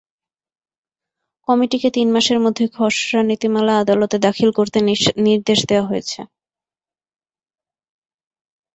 কমিটিকে 1.47 1.89
তিন 1.95 2.07
মাসের 2.15 2.39
মধ্যে 2.39 2.63
খসড়া 2.75 3.21
নীতিমালা 3.23 3.73
আদালতে 3.77 4.17
দাখিল 4.25 4.49
করতে 4.51 4.77
নির্দেশ 5.27 5.59
দেওয়া 5.69 5.89
হয়েছে। 5.89 6.19